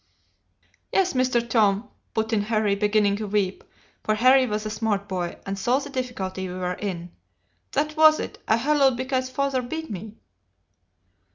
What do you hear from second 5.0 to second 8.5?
boy, and saw the difficulty we were in, 'that was it